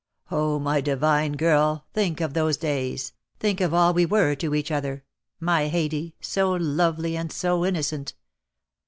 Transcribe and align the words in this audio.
"Oh, 0.31 0.57
my 0.57 0.81
divine 0.81 1.33
girl, 1.33 1.85
think 1.93 2.21
of 2.21 2.33
those 2.33 2.57
days, 2.57 3.13
think 3.39 3.61
of 3.61 3.71
all 3.71 3.93
we 3.93 4.03
were 4.03 4.33
to 4.33 4.55
each 4.55 4.71
other, 4.71 5.03
my 5.39 5.69
Haidee, 5.69 6.15
so 6.19 6.53
lovely 6.53 7.15
and 7.15 7.31
so 7.31 7.63
innocent. 7.63 8.15